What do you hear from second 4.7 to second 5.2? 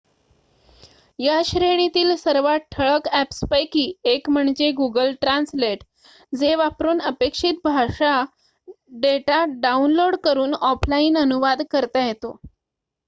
Google